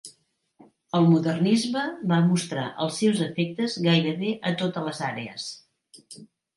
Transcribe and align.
El 0.99 1.05
modernisme 1.11 1.83
va 2.13 2.19
mostrar 2.31 2.65
els 2.87 2.99
seus 3.05 3.23
efectes 3.29 3.79
gairebé 3.87 4.35
a 4.53 4.57
totes 4.67 4.87
les 4.91 5.07
àrees. 5.15 5.51